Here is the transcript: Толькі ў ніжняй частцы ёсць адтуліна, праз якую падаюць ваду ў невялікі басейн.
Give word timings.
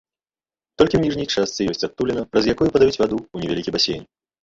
Толькі 0.81 0.95
ў 0.99 1.03
ніжняй 1.05 1.29
частцы 1.35 1.69
ёсць 1.75 1.87
адтуліна, 1.91 2.27
праз 2.35 2.43
якую 2.57 2.69
падаюць 2.73 2.93
ваду 3.01 3.25
ў 3.35 3.47
невялікі 3.47 3.71
басейн. 3.81 4.03